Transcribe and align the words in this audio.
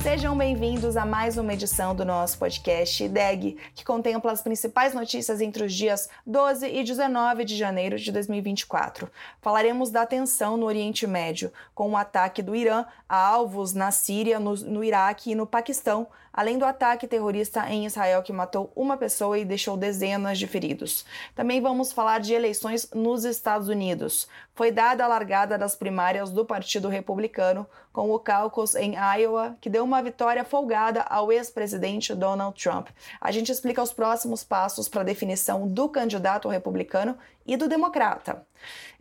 Sejam 0.00 0.38
bem-vindos 0.38 0.96
a 0.96 1.04
mais 1.04 1.36
uma 1.36 1.52
edição 1.52 1.92
do 1.92 2.04
nosso 2.04 2.38
podcast 2.38 3.02
IDEG, 3.02 3.58
que 3.74 3.84
contempla 3.84 4.30
as 4.30 4.40
principais 4.40 4.94
notícias 4.94 5.40
entre 5.40 5.64
os 5.64 5.74
dias 5.74 6.08
12 6.24 6.68
e 6.68 6.84
19 6.84 7.44
de 7.44 7.56
janeiro 7.56 7.98
de 7.98 8.12
2024. 8.12 9.10
Falaremos 9.42 9.90
da 9.90 10.06
tensão 10.06 10.56
no 10.56 10.66
Oriente 10.66 11.04
Médio, 11.04 11.52
com 11.74 11.90
o 11.90 11.96
ataque 11.96 12.42
do 12.42 12.54
Irã 12.54 12.84
a 13.08 13.16
alvos 13.16 13.74
na 13.74 13.90
Síria, 13.90 14.38
no, 14.38 14.54
no 14.54 14.84
Iraque 14.84 15.32
e 15.32 15.34
no 15.34 15.46
Paquistão, 15.46 16.06
além 16.32 16.56
do 16.56 16.64
ataque 16.64 17.08
terrorista 17.08 17.68
em 17.68 17.84
Israel 17.84 18.22
que 18.22 18.32
matou 18.32 18.70
uma 18.76 18.96
pessoa 18.96 19.36
e 19.36 19.44
deixou 19.44 19.76
dezenas 19.76 20.38
de 20.38 20.46
feridos. 20.46 21.04
Também 21.34 21.60
vamos 21.60 21.90
falar 21.90 22.20
de 22.20 22.32
eleições 22.32 22.88
nos 22.94 23.24
Estados 23.24 23.66
Unidos. 23.66 24.28
Foi 24.54 24.70
dada 24.70 25.04
a 25.04 25.08
largada 25.08 25.58
das 25.58 25.74
primárias 25.74 26.30
do 26.30 26.44
Partido 26.44 26.88
Republicano, 26.88 27.66
com 27.98 28.14
o 28.14 28.18
caucus 28.20 28.76
em 28.76 28.94
Iowa, 28.94 29.56
que 29.60 29.68
deu 29.68 29.82
uma 29.82 30.00
vitória 30.00 30.44
folgada 30.44 31.02
ao 31.02 31.32
ex-presidente 31.32 32.14
Donald 32.14 32.56
Trump. 32.62 32.90
A 33.20 33.32
gente 33.32 33.50
explica 33.50 33.82
os 33.82 33.92
próximos 33.92 34.44
passos 34.44 34.88
para 34.88 35.00
a 35.00 35.04
definição 35.04 35.66
do 35.66 35.88
candidato 35.88 36.48
republicano 36.48 37.18
e 37.44 37.56
do 37.56 37.66
democrata. 37.66 38.46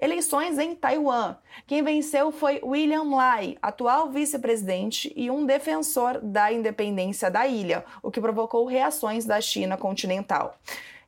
Eleições 0.02 0.58
em 0.58 0.74
Taiwan. 0.74 1.36
Quem 1.68 1.84
venceu 1.84 2.32
foi 2.32 2.60
William 2.64 3.04
Lai, 3.04 3.56
atual 3.62 4.10
vice-presidente 4.10 5.14
e 5.16 5.30
um 5.30 5.46
defensor 5.46 6.20
da 6.20 6.52
independência 6.52 7.30
da 7.30 7.46
ilha, 7.46 7.86
o 8.02 8.10
que 8.10 8.20
provocou 8.20 8.66
reações 8.66 9.26
da 9.26 9.40
China 9.40 9.78
continental. 9.78 10.58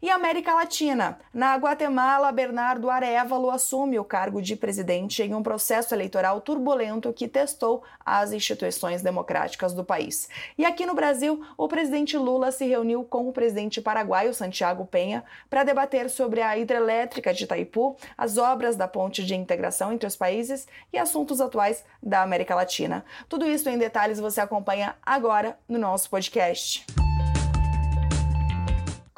E 0.02 0.10
América 0.10 0.54
Latina. 0.54 1.20
Na 1.34 1.58
Guatemala, 1.58 2.32
Bernardo 2.32 2.90
Arevalo 2.90 3.52
assume 3.52 4.00
o 4.00 4.06
cargo 4.06 4.42
de 4.42 4.56
presidente 4.56 5.22
em 5.22 5.36
um 5.36 5.44
processo 5.44 5.94
eleitoral 5.94 6.40
turbulento 6.40 7.12
que 7.12 7.28
testou 7.28 7.84
as 8.06 8.32
instituições 8.32 9.02
democráticas 9.02 9.74
do 9.74 9.84
país. 9.84 10.30
E 10.58 10.64
aqui 10.64 10.86
no 10.86 10.96
Brasil, 10.96 11.46
o 11.58 11.68
presidente 11.68 12.18
Lula 12.18 12.50
se 12.50 12.66
reuniu 12.66 13.04
com 13.04 13.28
o 13.28 13.34
presidente 13.34 13.82
paraguaio 13.82 14.34
Santiago 14.34 14.86
Penha 14.86 15.22
para 15.50 15.66
debater 15.66 16.10
sobre 16.10 16.42
a 16.42 16.58
hidrelétrica 16.58 17.34
de 17.34 17.44
Itaipu, 17.44 17.98
as 18.18 18.38
obras 18.38 18.78
da 18.78 18.88
ponte 18.88 19.26
de 19.26 19.36
integração 19.36 19.92
entre 19.92 20.08
os 20.08 20.16
países 20.16 20.66
e 20.94 20.98
assuntos 20.98 21.42
atuais 21.42 21.84
da 22.02 22.22
América 22.22 22.56
Latina. 22.56 23.04
Tudo 23.28 23.46
isso 23.46 23.68
em 23.70 23.78
detalhes 23.78 24.18
você 24.18 24.40
acompanha 24.40 24.96
agora 25.06 25.60
no 25.68 25.78
nosso 25.78 26.10
podcast. 26.10 26.86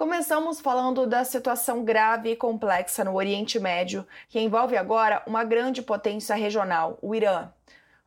Começamos 0.02 0.59
falando 0.59 1.05
da 1.05 1.23
situação 1.23 1.83
grave 1.83 2.31
e 2.31 2.35
complexa 2.35 3.03
no 3.03 3.13
Oriente 3.13 3.59
Médio, 3.59 4.03
que 4.30 4.39
envolve 4.39 4.75
agora 4.75 5.21
uma 5.27 5.43
grande 5.43 5.80
potência 5.83 6.35
regional, 6.35 6.97
o 7.03 7.13
Irã. 7.13 7.49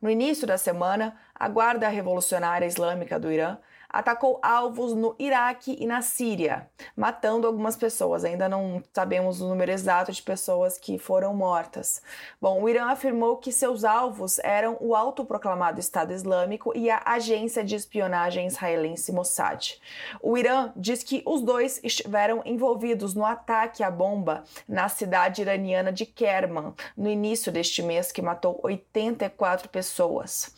No 0.01 0.09
início 0.09 0.45
da 0.45 0.57
semana, 0.57 1.15
a 1.33 1.47
Guarda 1.47 1.87
Revolucionária 1.87 2.65
Islâmica 2.65 3.17
do 3.17 3.31
Irã 3.31 3.57
atacou 3.95 4.39
alvos 4.43 4.93
no 4.93 5.15
Iraque 5.17 5.77
e 5.79 5.87
na 5.87 6.01
Síria, 6.01 6.69
matando 6.97 7.47
algumas 7.47 7.77
pessoas. 7.77 8.25
Ainda 8.25 8.49
não 8.49 8.83
sabemos 8.93 9.39
o 9.39 9.47
número 9.47 9.71
exato 9.71 10.11
de 10.11 10.21
pessoas 10.21 10.77
que 10.77 10.99
foram 10.99 11.33
mortas. 11.33 12.01
Bom, 12.41 12.61
o 12.61 12.67
Irã 12.67 12.87
afirmou 12.87 13.37
que 13.37 13.53
seus 13.53 13.85
alvos 13.85 14.37
eram 14.39 14.75
o 14.81 14.93
autoproclamado 14.93 15.79
Estado 15.79 16.11
Islâmico 16.11 16.73
e 16.75 16.89
a 16.89 17.01
agência 17.05 17.63
de 17.63 17.73
espionagem 17.73 18.47
israelense 18.47 19.13
Mossad. 19.13 19.79
O 20.21 20.37
Irã 20.37 20.73
diz 20.75 21.01
que 21.01 21.23
os 21.25 21.41
dois 21.41 21.79
estiveram 21.81 22.41
envolvidos 22.43 23.13
no 23.13 23.25
ataque 23.25 23.81
à 23.81 23.89
bomba 23.89 24.43
na 24.67 24.89
cidade 24.89 25.41
iraniana 25.41 25.93
de 25.93 26.05
Kerman 26.05 26.73
no 26.97 27.09
início 27.09 27.49
deste 27.49 27.81
mês, 27.81 28.11
que 28.11 28.21
matou 28.21 28.59
84 28.61 29.69
pessoas. 29.69 30.53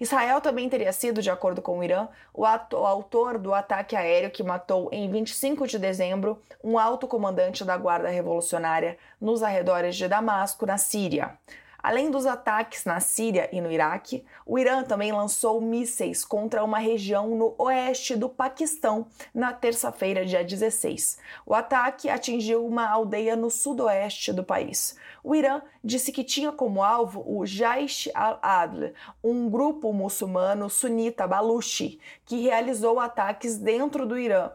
Israel 0.00 0.40
também 0.40 0.68
teria 0.68 0.92
sido, 0.92 1.22
de 1.22 1.30
acordo 1.30 1.62
com 1.62 1.78
o 1.78 1.84
Irã, 1.84 2.08
o 2.34 2.44
ato 2.44 2.79
o 2.80 2.86
autor 2.86 3.38
do 3.38 3.52
ataque 3.52 3.94
aéreo 3.94 4.30
que 4.30 4.42
matou 4.42 4.88
em 4.90 5.10
25 5.10 5.66
de 5.66 5.78
dezembro 5.78 6.40
um 6.64 6.78
alto 6.78 7.06
comandante 7.06 7.64
da 7.64 7.76
Guarda 7.76 8.08
Revolucionária 8.08 8.96
nos 9.20 9.42
arredores 9.42 9.96
de 9.96 10.08
Damasco, 10.08 10.64
na 10.64 10.78
Síria. 10.78 11.38
Além 11.82 12.10
dos 12.10 12.26
ataques 12.26 12.84
na 12.84 13.00
Síria 13.00 13.48
e 13.52 13.60
no 13.60 13.70
Iraque, 13.70 14.24
o 14.44 14.58
Irã 14.58 14.82
também 14.82 15.12
lançou 15.12 15.60
mísseis 15.60 16.24
contra 16.24 16.62
uma 16.62 16.78
região 16.78 17.28
no 17.34 17.54
oeste 17.58 18.14
do 18.14 18.28
Paquistão 18.28 19.06
na 19.34 19.52
terça-feira, 19.52 20.24
dia 20.24 20.44
16. 20.44 21.18
O 21.46 21.54
ataque 21.54 22.08
atingiu 22.08 22.66
uma 22.66 22.88
aldeia 22.88 23.34
no 23.34 23.50
sudoeste 23.50 24.32
do 24.32 24.44
país. 24.44 24.96
O 25.24 25.34
Irã 25.34 25.62
disse 25.82 26.12
que 26.12 26.22
tinha 26.22 26.52
como 26.52 26.82
alvo 26.82 27.24
o 27.26 27.46
Jaish 27.46 28.10
al-Adl, 28.14 28.92
um 29.24 29.48
grupo 29.48 29.92
muçulmano 29.92 30.68
sunita 30.68 31.26
baluchi, 31.26 31.98
que 32.26 32.42
realizou 32.42 33.00
ataques 33.00 33.56
dentro 33.56 34.06
do 34.06 34.18
Irã 34.18 34.50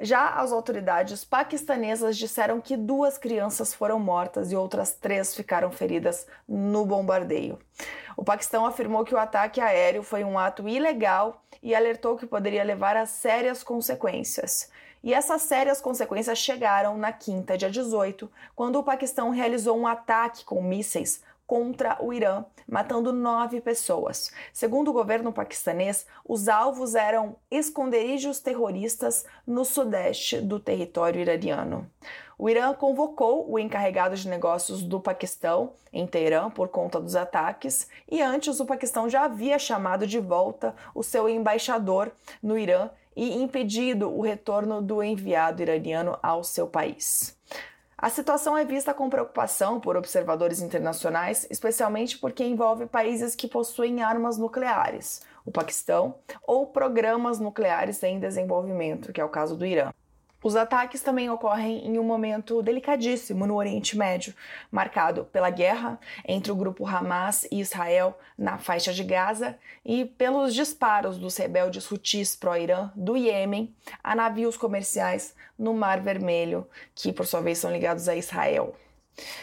já 0.00 0.30
as 0.30 0.52
autoridades 0.52 1.24
paquistanesas 1.24 2.16
disseram 2.16 2.60
que 2.60 2.76
duas 2.76 3.18
crianças 3.18 3.74
foram 3.74 3.98
mortas 3.98 4.52
e 4.52 4.56
outras 4.56 4.92
três 4.92 5.34
ficaram 5.34 5.70
feridas 5.70 6.26
no 6.48 6.86
bombardeio. 6.86 7.58
O 8.16 8.24
Paquistão 8.24 8.64
afirmou 8.64 9.04
que 9.04 9.14
o 9.14 9.18
ataque 9.18 9.60
aéreo 9.60 10.02
foi 10.02 10.24
um 10.24 10.38
ato 10.38 10.68
ilegal 10.68 11.42
e 11.62 11.74
alertou 11.74 12.16
que 12.16 12.26
poderia 12.26 12.64
levar 12.64 12.96
a 12.96 13.06
sérias 13.06 13.62
consequências. 13.62 14.70
E 15.02 15.14
essas 15.14 15.42
sérias 15.42 15.80
consequências 15.80 16.38
chegaram 16.38 16.96
na 16.98 17.12
quinta, 17.12 17.56
dia 17.56 17.70
18, 17.70 18.30
quando 18.54 18.76
o 18.76 18.82
Paquistão 18.82 19.30
realizou 19.30 19.78
um 19.78 19.86
ataque 19.86 20.44
com 20.44 20.60
mísseis 20.62 21.22
contra 21.48 21.96
o 21.98 22.12
Irã, 22.12 22.44
matando 22.68 23.10
nove 23.10 23.58
pessoas. 23.58 24.30
Segundo 24.52 24.88
o 24.88 24.92
governo 24.92 25.32
paquistanês, 25.32 26.06
os 26.22 26.46
alvos 26.46 26.94
eram 26.94 27.36
esconderijos 27.50 28.38
terroristas 28.38 29.24
no 29.46 29.64
sudeste 29.64 30.42
do 30.42 30.60
território 30.60 31.22
iraniano. 31.22 31.90
O 32.38 32.50
Irã 32.50 32.74
convocou 32.74 33.50
o 33.50 33.58
encarregado 33.58 34.14
de 34.14 34.28
negócios 34.28 34.82
do 34.82 35.00
Paquistão 35.00 35.72
em 35.90 36.06
Teherã 36.06 36.50
por 36.50 36.68
conta 36.68 37.00
dos 37.00 37.16
ataques, 37.16 37.88
e 38.06 38.20
antes 38.20 38.60
o 38.60 38.66
Paquistão 38.66 39.08
já 39.08 39.24
havia 39.24 39.58
chamado 39.58 40.06
de 40.06 40.20
volta 40.20 40.74
o 40.94 41.02
seu 41.02 41.30
embaixador 41.30 42.12
no 42.42 42.58
Irã 42.58 42.90
e 43.16 43.42
impedido 43.42 44.14
o 44.14 44.20
retorno 44.20 44.82
do 44.82 45.02
enviado 45.02 45.62
iraniano 45.62 46.18
ao 46.22 46.44
seu 46.44 46.66
país. 46.66 47.36
A 48.00 48.08
situação 48.08 48.56
é 48.56 48.64
vista 48.64 48.94
com 48.94 49.10
preocupação 49.10 49.80
por 49.80 49.96
observadores 49.96 50.62
internacionais, 50.62 51.48
especialmente 51.50 52.16
porque 52.16 52.44
envolve 52.44 52.86
países 52.86 53.34
que 53.34 53.48
possuem 53.48 54.02
armas 54.02 54.38
nucleares, 54.38 55.20
o 55.44 55.50
Paquistão, 55.50 56.14
ou 56.46 56.68
programas 56.68 57.40
nucleares 57.40 58.00
em 58.04 58.20
desenvolvimento, 58.20 59.12
que 59.12 59.20
é 59.20 59.24
o 59.24 59.28
caso 59.28 59.56
do 59.56 59.66
Irã. 59.66 59.90
Os 60.42 60.54
ataques 60.54 61.02
também 61.02 61.28
ocorrem 61.28 61.84
em 61.84 61.98
um 61.98 62.04
momento 62.04 62.62
delicadíssimo 62.62 63.44
no 63.44 63.56
Oriente 63.56 63.98
Médio, 63.98 64.32
marcado 64.70 65.24
pela 65.24 65.50
guerra 65.50 65.98
entre 66.26 66.52
o 66.52 66.56
grupo 66.56 66.86
Hamas 66.86 67.42
e 67.50 67.58
Israel 67.58 68.16
na 68.36 68.56
faixa 68.56 68.92
de 68.92 69.02
Gaza 69.02 69.58
e 69.84 70.04
pelos 70.04 70.54
disparos 70.54 71.18
dos 71.18 71.36
rebeldes 71.36 71.90
Houthis 71.90 72.36
pró-Irã 72.36 72.92
do 72.94 73.16
Iêmen 73.16 73.74
a 74.02 74.14
navios 74.14 74.56
comerciais 74.56 75.34
no 75.58 75.74
Mar 75.74 76.00
Vermelho, 76.00 76.68
que 76.94 77.12
por 77.12 77.26
sua 77.26 77.40
vez 77.40 77.58
são 77.58 77.72
ligados 77.72 78.08
a 78.08 78.14
Israel. 78.14 78.76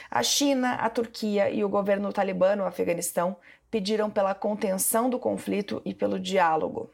A 0.10 0.24
China, 0.24 0.76
a 0.76 0.90
Turquia 0.90 1.50
e 1.50 1.62
o 1.62 1.68
governo 1.68 2.14
talibã 2.14 2.56
no 2.56 2.66
Afeganistão 2.66 3.36
pediram 3.70 4.10
pela 4.10 4.34
contenção 4.34 5.10
do 5.10 5.20
conflito 5.20 5.82
e 5.84 5.94
pelo 5.94 6.18
diálogo. 6.18 6.90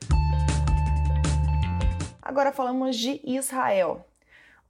Agora 2.32 2.54
falamos 2.54 2.96
de 2.96 3.20
Israel. 3.26 4.06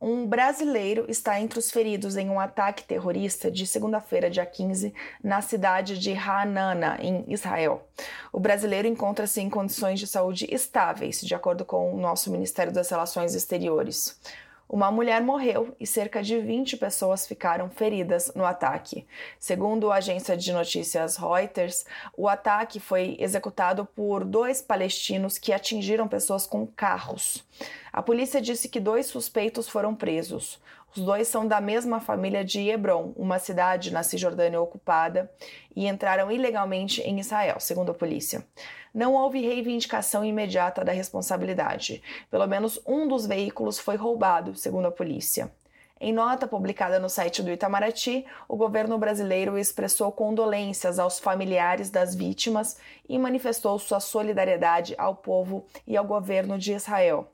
Um 0.02 0.26
brasileiro 0.26 1.06
está 1.08 1.40
entre 1.40 1.60
os 1.60 1.70
feridos 1.70 2.18
em 2.18 2.28
um 2.28 2.40
ataque 2.40 2.84
terrorista 2.84 3.52
de 3.52 3.68
segunda-feira, 3.68 4.32
dia 4.32 4.48
15, 4.48 4.92
na 5.24 5.44
cidade 5.44 6.00
de 6.00 6.12
Hanana, 6.12 6.98
em 7.00 7.24
Israel. 7.28 7.88
O 8.34 8.40
brasileiro 8.40 8.88
encontra-se 8.88 9.42
em 9.42 9.48
condições 9.48 10.00
de 10.00 10.08
saúde 10.08 10.48
estáveis, 10.50 11.22
de 11.22 11.36
acordo 11.36 11.64
com 11.64 11.94
o 11.94 11.98
nosso 12.00 12.32
Ministério 12.32 12.74
das 12.74 12.90
Relações 12.90 13.36
Exteriores. 13.36 14.20
Uma 14.72 14.90
mulher 14.90 15.22
morreu 15.22 15.76
e 15.82 15.86
cerca 15.86 16.24
de 16.24 16.40
20 16.40 16.78
pessoas 16.78 17.28
ficaram 17.28 17.70
feridas 17.70 18.32
no 18.34 18.46
ataque. 18.46 19.06
Segundo 19.38 19.92
a 19.92 19.96
agência 19.96 20.38
de 20.38 20.54
notícias 20.54 21.18
Reuters, 21.18 21.86
o 22.16 22.26
ataque 22.26 22.80
foi 22.80 23.18
executado 23.20 23.86
por 23.86 24.24
dois 24.24 24.62
palestinos 24.62 25.38
que 25.38 25.52
atingiram 25.52 26.08
pessoas 26.08 26.48
com 26.48 26.66
carros. 26.66 27.46
A 27.92 28.02
polícia 28.02 28.40
disse 28.40 28.70
que 28.70 28.80
dois 28.80 29.08
suspeitos 29.08 29.68
foram 29.68 29.94
presos. 29.94 30.62
Os 30.96 31.04
dois 31.04 31.30
são 31.30 31.48
da 31.48 31.62
mesma 31.62 32.02
família 32.02 32.44
de 32.44 32.68
Hebron, 32.68 33.14
uma 33.16 33.40
cidade 33.40 33.94
na 33.94 34.04
Cisjordânia 34.04 34.60
ocupada, 34.60 35.32
e 35.74 35.88
entraram 35.88 36.30
ilegalmente 36.30 37.02
em 37.02 37.18
Israel, 37.18 37.62
segundo 37.62 37.92
a 37.92 37.96
polícia. 37.96 38.46
Não 38.94 39.14
houve 39.14 39.40
reivindicação 39.40 40.26
imediata 40.26 40.84
da 40.84 40.92
responsabilidade. 40.92 42.04
Pelo 42.30 42.46
menos 42.46 42.82
um 42.86 43.08
dos 43.08 43.26
veículos 43.26 43.80
foi 43.80 43.96
roubado, 43.96 44.54
segundo 44.54 44.88
a 44.88 44.92
polícia. 44.92 45.50
Em 46.04 46.12
nota 46.12 46.46
publicada 46.48 47.00
no 47.00 47.08
site 47.08 47.42
do 47.42 47.52
Itamaraty, 47.52 48.26
o 48.50 48.58
governo 48.58 48.98
brasileiro 48.98 49.58
expressou 49.58 50.12
condolências 50.12 51.00
aos 51.00 51.20
familiares 51.20 51.90
das 51.90 52.16
vítimas 52.16 52.78
e 53.08 53.18
manifestou 53.18 53.80
sua 53.80 54.00
solidariedade 54.00 54.94
ao 54.98 55.16
povo 55.16 55.64
e 55.88 55.96
ao 55.96 56.04
governo 56.04 56.58
de 56.58 56.74
Israel. 56.74 57.32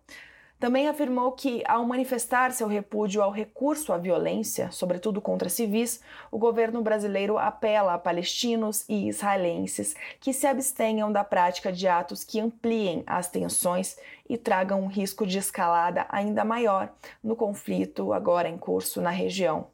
Também 0.60 0.88
afirmou 0.88 1.34
que, 1.34 1.62
ao 1.68 1.86
manifestar 1.86 2.52
seu 2.52 2.68
repúdio 2.68 3.22
ao 3.22 3.30
recurso 3.30 3.94
à 3.94 3.98
violência, 3.98 4.72
sobretudo 4.72 5.22
contra 5.22 5.50
civis, 5.50 6.02
o 6.32 6.40
governo 6.40 6.82
brasileiro 6.82 7.38
apela 7.38 7.94
a 7.94 7.98
palestinos 8.00 8.84
e 8.90 9.08
israelenses 9.08 9.96
que 10.20 10.34
se 10.34 10.48
abstenham 10.48 11.12
da 11.12 11.24
prática 11.24 11.72
de 11.72 11.88
atos 11.88 12.24
que 12.24 12.40
ampliem 12.40 13.04
as 13.06 13.30
tensões 13.30 13.98
e 14.28 14.36
tragam 14.36 14.82
um 14.82 14.88
risco 14.88 15.28
de 15.28 15.38
escalada 15.38 16.08
ainda 16.10 16.44
maior 16.44 16.90
no 17.24 17.36
conflito 17.36 18.12
agora 18.12 18.50
em 18.50 18.58
curso 18.58 19.00
na 19.00 19.12
região. 19.12 19.68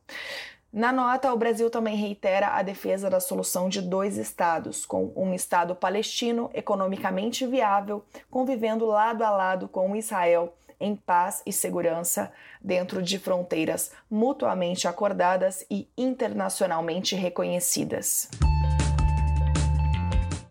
Na 0.72 0.92
nota, 0.92 1.32
o 1.32 1.38
Brasil 1.38 1.70
também 1.70 1.96
reitera 1.96 2.48
a 2.48 2.62
defesa 2.62 3.10
da 3.10 3.20
solução 3.20 3.70
de 3.70 3.80
dois 3.80 4.18
estados, 4.18 4.86
com 4.86 5.14
um 5.16 5.34
estado 5.34 5.76
palestino 5.76 6.50
economicamente 6.52 7.46
viável, 7.46 8.04
convivendo 8.30 8.86
lado 8.86 9.24
a 9.24 9.30
lado 9.30 9.68
com 9.68 9.96
Israel 9.96 10.52
em 10.84 10.96
paz 10.96 11.42
e 11.46 11.54
segurança 11.54 12.32
dentro 12.62 13.02
de 13.02 13.18
fronteiras 13.18 13.92
mutuamente 14.12 14.88
acordadas 14.88 15.66
e 15.72 15.88
internacionalmente 15.98 17.16
reconhecidas. 17.16 18.30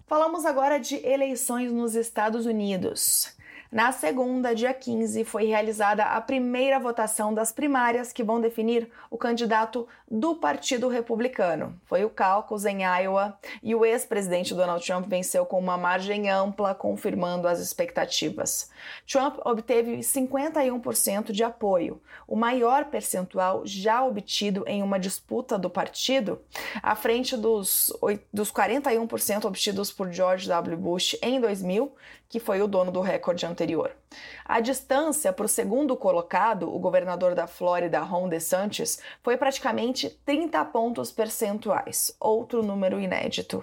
Falamos 0.06 0.44
agora 0.44 0.78
de 0.80 0.96
eleições 1.06 1.70
nos 1.70 1.94
Estados 1.94 2.46
Unidos. 2.46 3.36
Na 3.72 3.90
segunda, 3.90 4.54
dia 4.54 4.74
15, 4.74 5.24
foi 5.24 5.46
realizada 5.46 6.04
a 6.04 6.20
primeira 6.20 6.78
votação 6.78 7.32
das 7.32 7.50
primárias 7.50 8.12
que 8.12 8.22
vão 8.22 8.38
definir 8.38 8.90
o 9.10 9.16
candidato 9.16 9.88
do 10.10 10.34
Partido 10.34 10.88
Republicano. 10.88 11.80
Foi 11.86 12.04
o 12.04 12.10
caucus 12.10 12.66
em 12.66 12.82
Iowa 12.82 13.38
e 13.62 13.74
o 13.74 13.82
ex-presidente 13.82 14.54
Donald 14.54 14.84
Trump 14.84 15.06
venceu 15.08 15.46
com 15.46 15.58
uma 15.58 15.78
margem 15.78 16.28
ampla, 16.28 16.74
confirmando 16.74 17.48
as 17.48 17.60
expectativas. 17.60 18.68
Trump 19.10 19.38
obteve 19.42 20.00
51% 20.00 21.32
de 21.32 21.42
apoio, 21.42 21.98
o 22.28 22.36
maior 22.36 22.84
percentual 22.90 23.62
já 23.64 24.04
obtido 24.04 24.64
em 24.66 24.82
uma 24.82 25.00
disputa 25.00 25.58
do 25.58 25.70
partido, 25.70 26.42
à 26.82 26.94
frente 26.94 27.38
dos, 27.38 27.90
dos 28.30 28.52
41% 28.52 29.46
obtidos 29.46 29.90
por 29.90 30.12
George 30.12 30.46
W. 30.46 30.76
Bush 30.76 31.16
em 31.22 31.40
2000, 31.40 31.90
que 32.32 32.40
foi 32.40 32.62
o 32.62 32.66
dono 32.66 32.90
do 32.90 33.02
recorde 33.02 33.44
anterior. 33.44 33.94
A 34.42 34.58
distância 34.58 35.34
para 35.34 35.44
o 35.44 35.48
segundo 35.48 35.94
colocado, 35.94 36.74
o 36.74 36.78
governador 36.78 37.34
da 37.34 37.46
Flórida, 37.46 38.00
Ron 38.00 38.26
DeSantis, 38.26 38.98
foi 39.22 39.36
praticamente 39.36 40.08
30 40.24 40.64
pontos 40.64 41.12
percentuais, 41.12 42.16
outro 42.18 42.62
número 42.62 42.98
inédito. 42.98 43.62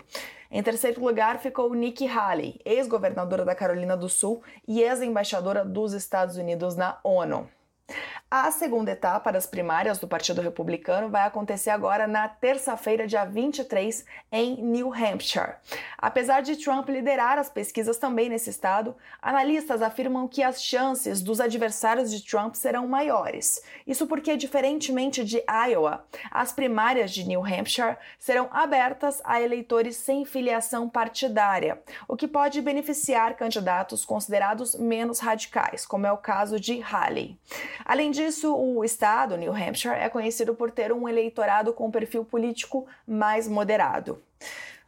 Em 0.52 0.62
terceiro 0.62 1.04
lugar 1.04 1.40
ficou 1.40 1.74
Nikki 1.74 2.08
Haley, 2.08 2.62
ex-governadora 2.64 3.44
da 3.44 3.56
Carolina 3.56 3.98
do 3.98 4.08
Sul 4.08 4.44
e 4.68 4.84
ex-embaixadora 4.84 5.66
dos 5.66 5.94
Estados 5.94 6.38
Unidos 6.38 6.76
na 6.76 7.00
ONU. 7.04 7.50
A 8.32 8.52
segunda 8.52 8.92
etapa 8.92 9.32
das 9.32 9.48
primárias 9.48 9.98
do 9.98 10.08
Partido 10.08 10.40
Republicano 10.40 11.10
vai 11.10 11.24
acontecer 11.24 11.72
agora 11.72 12.06
na 12.06 12.28
terça-feira, 12.28 13.08
dia 13.08 13.26
23, 13.26 14.06
em 14.32 14.64
New 14.64 14.94
Hampshire. 14.94 15.56
Apesar 15.98 16.42
de 16.42 16.56
Trump 16.56 16.88
liderar 16.90 17.40
as 17.40 17.50
pesquisas 17.50 17.98
também 17.98 18.30
nesse 18.30 18.52
estado, 18.52 18.96
analistas 19.20 19.82
afirmam 19.82 20.28
que 20.28 20.44
as 20.44 20.64
chances 20.64 21.24
dos 21.24 21.42
adversários 21.42 22.12
de 22.12 22.24
Trump 22.24 22.54
serão 22.54 22.88
maiores. 22.88 23.64
Isso 23.88 24.06
porque, 24.06 24.38
diferentemente 24.38 25.26
de 25.26 25.44
Iowa, 25.50 26.06
as 26.30 26.52
primárias 26.52 27.10
de 27.10 27.28
New 27.28 27.44
Hampshire 27.44 27.98
serão 28.20 28.48
abertas 28.52 29.24
a 29.24 29.42
eleitores 29.42 29.96
sem 29.96 30.24
filiação 30.24 30.88
partidária, 30.88 31.82
o 32.08 32.16
que 32.16 32.28
pode 32.28 32.62
beneficiar 32.62 33.36
candidatos 33.36 34.06
considerados 34.06 34.76
menos 34.76 35.18
radicais, 35.18 35.84
como 35.84 36.06
é 36.06 36.12
o 36.12 36.18
caso 36.18 36.60
de 36.60 36.80
Haley. 36.80 37.36
Além 37.84 38.12
disso, 38.20 38.54
o 38.54 38.84
estado, 38.84 39.38
New 39.38 39.54
Hampshire, 39.54 39.96
é 39.96 40.10
conhecido 40.10 40.54
por 40.54 40.72
ter 40.72 40.92
um 40.92 41.08
eleitorado 41.08 41.72
com 41.72 41.90
perfil 41.90 42.26
político 42.26 42.86
mais 43.08 43.48
moderado. 43.48 44.22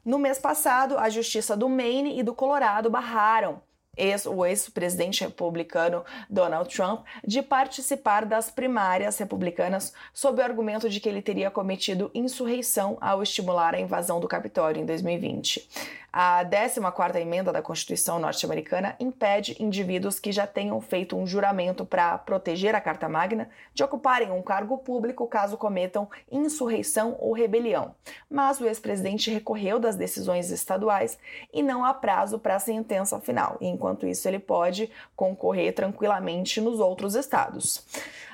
No 0.04 0.20
mês 0.20 0.38
passado, 0.38 0.98
a 0.98 1.10
Justiça 1.10 1.56
do 1.56 1.70
Maine 1.70 2.20
e 2.20 2.24
do 2.24 2.34
Colorado 2.34 2.90
barraram 2.90 3.62
ex, 3.96 4.26
o 4.26 4.46
ex-presidente 4.46 5.24
republicano 5.24 6.04
Donald 6.30 6.74
Trump 6.74 7.06
de 7.26 7.42
participar 7.42 8.26
das 8.26 8.50
primárias 8.50 9.18
republicanas 9.18 9.94
sob 10.14 10.42
o 10.42 10.44
argumento 10.44 10.90
de 10.90 11.00
que 11.00 11.08
ele 11.08 11.22
teria 11.22 11.52
cometido 11.52 12.12
insurreição 12.14 12.98
ao 13.00 13.22
estimular 13.22 13.76
a 13.76 13.80
invasão 13.80 14.20
do 14.20 14.28
Capitólio 14.28 14.82
em 14.82 14.86
2020. 14.86 15.70
A 16.14 16.44
14ª 16.44 17.16
emenda 17.16 17.54
da 17.54 17.62
Constituição 17.62 18.20
norte-americana 18.20 18.98
impede 19.00 19.56
indivíduos 19.64 20.20
que 20.20 20.30
já 20.34 20.46
tenham 20.46 20.82
feito 20.82 21.16
um 21.16 21.26
juramento 21.26 21.86
para 21.86 22.18
proteger 22.18 22.76
a 22.76 22.82
Carta 22.82 23.08
Magna 23.08 23.50
de 23.74 23.82
ocuparem 23.82 24.30
um 24.30 24.42
cargo 24.42 24.78
público 24.78 25.26
caso 25.26 25.56
cometam 25.56 26.10
insurreição 26.30 27.16
ou 27.18 27.32
rebelião. 27.32 27.96
Mas 28.30 28.60
o 28.60 28.68
ex-presidente 28.68 29.32
recorreu 29.32 29.80
das 29.80 29.96
decisões 29.96 30.52
estaduais 30.52 31.18
e 31.54 31.64
não 31.64 31.86
há 31.86 31.94
prazo 31.94 32.38
para 32.38 32.58
a 32.58 32.60
sentença 32.60 33.18
final. 33.22 33.58
Enquanto 33.62 34.06
isso, 34.06 34.28
ele 34.28 34.40
pode 34.40 34.92
concorrer 35.16 35.74
tranquilamente 35.74 36.60
nos 36.60 36.82
outros 36.82 37.16
estados. 37.16 37.86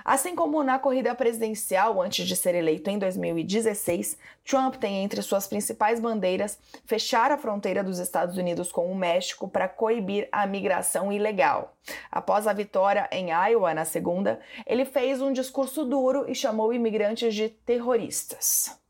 Assim 0.07 0.36
como 0.36 0.63
na 0.63 0.80
corrida 0.80 1.13
presidencial 1.13 2.01
antes 2.01 2.25
de 2.25 2.33
ser 2.33 2.56
eleito 2.56 2.89
em 2.89 2.98
2016, 2.98 4.18
Trump 4.45 4.75
tem 4.75 5.04
entre 5.04 5.21
suas 5.21 5.48
principais 5.48 6.00
bandeiras 6.00 6.57
fechar 6.86 7.30
a 7.30 7.38
fronteira 7.38 7.83
dos 7.83 8.00
Estados 8.00 8.38
Unidos 8.38 8.71
com 8.71 8.89
o 8.89 8.95
México 8.95 9.50
para 9.50 9.68
coibir 9.68 10.30
a 10.31 10.48
migração 10.48 11.12
ilegal. 11.12 11.75
Após 12.09 12.48
a 12.48 12.54
vitória 12.54 13.09
em 13.12 13.31
Iowa 13.31 13.74
na 13.74 13.83
segunda, 13.83 14.39
ele 14.65 14.86
fez 14.86 15.21
um 15.21 15.33
discurso 15.33 15.83
duro 15.83 16.24
e 16.25 16.33
chamou 16.33 16.71
imigrantes 16.71 17.36
de 17.36 17.50
terroristas. 17.50 18.87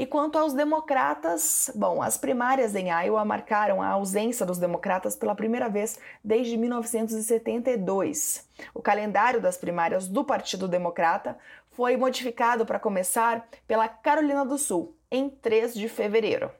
E 0.00 0.06
quanto 0.06 0.38
aos 0.38 0.54
democratas, 0.54 1.70
bom, 1.74 2.00
as 2.00 2.16
primárias 2.16 2.74
em 2.74 2.88
Iowa 2.88 3.22
marcaram 3.22 3.82
a 3.82 3.88
ausência 3.88 4.46
dos 4.46 4.56
democratas 4.56 5.14
pela 5.14 5.34
primeira 5.34 5.68
vez 5.68 5.98
desde 6.24 6.56
1972. 6.56 8.48
O 8.72 8.80
calendário 8.80 9.42
das 9.42 9.58
primárias 9.58 10.08
do 10.08 10.24
Partido 10.24 10.66
Democrata 10.66 11.36
foi 11.72 11.98
modificado 11.98 12.64
para 12.64 12.80
começar 12.80 13.46
pela 13.68 13.88
Carolina 13.88 14.42
do 14.42 14.56
Sul, 14.56 14.96
em 15.10 15.28
3 15.28 15.74
de 15.74 15.86
fevereiro. 15.86 16.50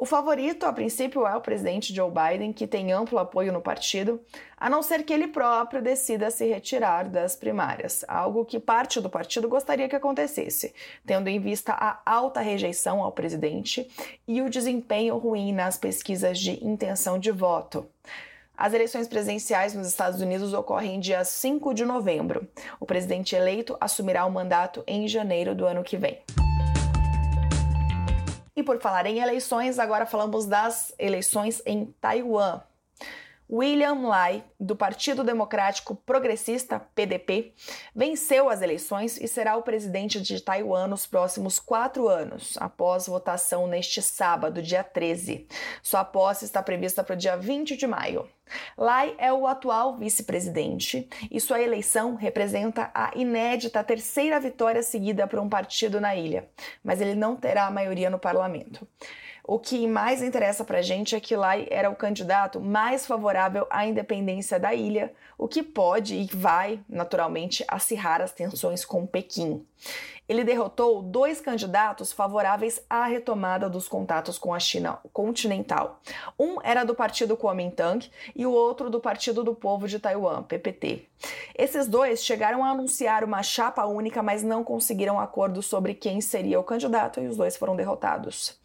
O 0.00 0.06
favorito, 0.06 0.64
a 0.64 0.72
princípio, 0.72 1.26
é 1.26 1.36
o 1.36 1.42
presidente 1.42 1.94
Joe 1.94 2.10
Biden, 2.10 2.54
que 2.54 2.66
tem 2.66 2.90
amplo 2.90 3.18
apoio 3.18 3.52
no 3.52 3.60
partido, 3.60 4.18
a 4.56 4.70
não 4.70 4.82
ser 4.82 5.02
que 5.02 5.12
ele 5.12 5.26
próprio 5.26 5.82
decida 5.82 6.30
se 6.30 6.46
retirar 6.46 7.06
das 7.06 7.36
primárias, 7.36 8.02
algo 8.08 8.46
que 8.46 8.58
parte 8.58 8.98
do 8.98 9.10
partido 9.10 9.46
gostaria 9.46 9.90
que 9.90 9.94
acontecesse, 9.94 10.72
tendo 11.04 11.28
em 11.28 11.38
vista 11.38 11.74
a 11.74 12.00
alta 12.06 12.40
rejeição 12.40 13.02
ao 13.02 13.12
presidente 13.12 13.86
e 14.26 14.40
o 14.40 14.48
desempenho 14.48 15.18
ruim 15.18 15.52
nas 15.52 15.76
pesquisas 15.76 16.38
de 16.38 16.64
intenção 16.64 17.18
de 17.18 17.30
voto. 17.30 17.86
As 18.56 18.72
eleições 18.72 19.06
presidenciais 19.06 19.74
nos 19.74 19.86
Estados 19.86 20.22
Unidos 20.22 20.54
ocorrem 20.54 20.98
dia 20.98 21.22
5 21.22 21.74
de 21.74 21.84
novembro. 21.84 22.48
O 22.80 22.86
presidente 22.86 23.36
eleito 23.36 23.76
assumirá 23.78 24.24
o 24.24 24.32
mandato 24.32 24.82
em 24.86 25.06
janeiro 25.06 25.54
do 25.54 25.66
ano 25.66 25.84
que 25.84 25.98
vem. 25.98 26.22
E 28.60 28.62
por 28.62 28.78
falar 28.78 29.06
em 29.06 29.20
eleições, 29.20 29.78
agora 29.78 30.04
falamos 30.04 30.44
das 30.44 30.92
eleições 30.98 31.62
em 31.64 31.86
Taiwan. 31.98 32.60
William 33.52 34.06
Lai, 34.06 34.44
do 34.60 34.76
Partido 34.76 35.24
Democrático 35.24 35.96
Progressista, 35.96 36.78
PDP, 36.94 37.52
venceu 37.92 38.48
as 38.48 38.62
eleições 38.62 39.20
e 39.20 39.26
será 39.26 39.56
o 39.56 39.62
presidente 39.62 40.20
de 40.20 40.40
Taiwan 40.40 40.86
nos 40.86 41.04
próximos 41.04 41.58
quatro 41.58 42.06
anos, 42.06 42.56
após 42.58 43.08
votação 43.08 43.66
neste 43.66 44.00
sábado, 44.00 44.62
dia 44.62 44.84
13. 44.84 45.48
Sua 45.82 46.04
posse 46.04 46.44
está 46.44 46.62
prevista 46.62 47.02
para 47.02 47.14
o 47.14 47.18
dia 47.18 47.36
20 47.36 47.76
de 47.76 47.88
maio. 47.88 48.28
Lai 48.78 49.16
é 49.18 49.32
o 49.32 49.46
atual 49.46 49.96
vice-presidente 49.96 51.08
e 51.28 51.40
sua 51.40 51.60
eleição 51.60 52.14
representa 52.14 52.90
a 52.94 53.10
inédita 53.16 53.82
terceira 53.82 54.38
vitória 54.38 54.82
seguida 54.82 55.26
por 55.26 55.40
um 55.40 55.48
partido 55.48 56.00
na 56.00 56.14
ilha, 56.14 56.48
mas 56.84 57.00
ele 57.00 57.16
não 57.16 57.34
terá 57.34 57.66
a 57.66 57.70
maioria 57.70 58.10
no 58.10 58.18
parlamento. 58.18 58.86
O 59.52 59.58
que 59.58 59.84
mais 59.84 60.22
interessa 60.22 60.64
para 60.64 60.78
a 60.78 60.82
gente 60.82 61.16
é 61.16 61.18
que 61.18 61.34
Lai 61.34 61.66
era 61.72 61.90
o 61.90 61.96
candidato 61.96 62.60
mais 62.60 63.04
favorável 63.04 63.66
à 63.68 63.84
independência 63.84 64.60
da 64.60 64.72
ilha, 64.72 65.12
o 65.36 65.48
que 65.48 65.60
pode 65.60 66.14
e 66.14 66.24
vai, 66.32 66.78
naturalmente, 66.88 67.64
acirrar 67.66 68.20
as 68.20 68.30
tensões 68.30 68.84
com 68.84 69.04
Pequim. 69.04 69.66
Ele 70.28 70.44
derrotou 70.44 71.02
dois 71.02 71.40
candidatos 71.40 72.12
favoráveis 72.12 72.80
à 72.88 73.06
retomada 73.06 73.68
dos 73.68 73.88
contatos 73.88 74.38
com 74.38 74.54
a 74.54 74.60
China 74.60 75.00
continental. 75.12 76.00
Um 76.38 76.58
era 76.62 76.84
do 76.84 76.94
partido 76.94 77.36
Kuomintang 77.36 78.08
e 78.36 78.46
o 78.46 78.52
outro 78.52 78.88
do 78.88 79.00
Partido 79.00 79.42
do 79.42 79.52
Povo 79.52 79.88
de 79.88 79.98
Taiwan, 79.98 80.44
PPT. 80.44 81.08
Esses 81.58 81.88
dois 81.88 82.24
chegaram 82.24 82.64
a 82.64 82.70
anunciar 82.70 83.24
uma 83.24 83.42
chapa 83.42 83.84
única, 83.84 84.22
mas 84.22 84.44
não 84.44 84.62
conseguiram 84.62 85.18
acordo 85.18 85.60
sobre 85.60 85.92
quem 85.92 86.20
seria 86.20 86.60
o 86.60 86.62
candidato 86.62 87.18
e 87.18 87.26
os 87.26 87.36
dois 87.36 87.56
foram 87.56 87.74
derrotados. 87.74 88.56